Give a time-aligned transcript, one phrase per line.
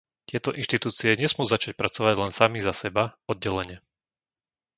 [0.29, 3.77] Tieto inštitúcie nesmú začať pracovať len sami za seba, oddelene.